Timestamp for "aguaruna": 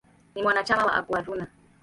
0.93-1.47